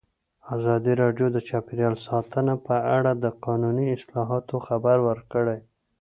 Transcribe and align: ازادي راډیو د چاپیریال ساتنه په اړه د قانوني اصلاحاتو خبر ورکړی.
ازادي 0.55 0.93
راډیو 1.01 1.27
د 1.31 1.37
چاپیریال 1.49 1.95
ساتنه 2.07 2.53
په 2.67 2.75
اړه 2.97 3.11
د 3.23 3.25
قانوني 3.43 3.87
اصلاحاتو 3.97 4.55
خبر 4.67 4.97
ورکړی. 5.09 5.59